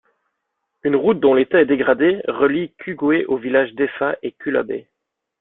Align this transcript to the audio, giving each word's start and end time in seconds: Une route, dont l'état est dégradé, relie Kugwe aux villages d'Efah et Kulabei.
Une 0.81 0.95
route, 0.95 1.19
dont 1.19 1.35
l'état 1.35 1.61
est 1.61 1.67
dégradé, 1.67 2.21
relie 2.27 2.73
Kugwe 2.79 3.23
aux 3.27 3.37
villages 3.37 3.73
d'Efah 3.75 4.15
et 4.23 4.31
Kulabei. 4.31 4.87